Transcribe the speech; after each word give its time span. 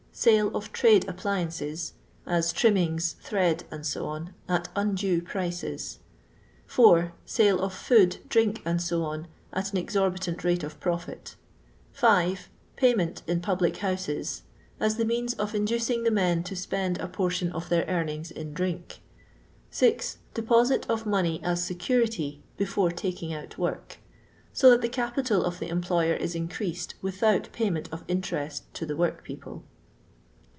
Sale 0.13 0.55
of 0.55 0.71
trade 0.73 1.07
appliances 1.07 1.93
(as 2.27 2.51
trimmings, 2.53 3.13
thread, 3.21 3.63
&c.) 3.85 3.99
at 4.47 4.67
undue 4.75 5.21
prices. 5.21 5.99
4. 6.67 7.13
Sale 7.25 7.59
of 7.61 7.73
food, 7.73 8.17
drink, 8.27 8.61
&c., 8.77 9.03
at 9.53 9.71
an 9.71 9.77
exorbitant 9.77 10.43
rate 10.43 10.63
of 10.63 10.79
profit 10.81 11.35
5. 11.93 12.49
Pa3rment 12.77 13.21
in 13.25 13.39
public 13.41 13.77
houses; 13.77 14.43
as 14.81 14.97
the 14.97 15.05
means 15.05 15.33
of 15.35 15.55
inducing 15.55 16.03
the 16.03 16.11
men 16.11 16.43
to 16.43 16.55
spend 16.57 16.99
a 16.99 17.07
portion 17.07 17.49
of 17.53 17.69
their 17.69 17.85
earnings 17.85 18.29
in 18.31 18.53
drink. 18.53 18.99
6. 19.71 20.17
Deposit 20.33 20.87
of 20.89 21.05
money 21.05 21.41
as 21.41 21.63
security 21.63 22.43
before 22.57 22.91
taking 22.91 23.33
out 23.33 23.57
work; 23.57 23.97
so 24.53 24.69
that 24.69 24.81
the 24.81 24.89
capital 24.89 25.43
of 25.43 25.59
the 25.59 25.69
em 25.69 25.81
ployer 25.81 26.19
is 26.19 26.35
increased 26.35 26.95
without 27.01 27.49
payment 27.53 27.87
of 27.93 28.03
interest 28.09 28.71
to 28.73 28.85
the 28.85 28.97
workpeople. 28.97 29.63